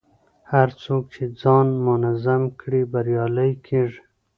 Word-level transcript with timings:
هر 0.51 0.69
څوک 0.83 1.03
چې 1.13 1.23
ځان 1.41 1.67
منظم 1.85 2.41
کړي، 2.61 2.81
بریالی 2.91 3.51
کېږي. 3.67 4.01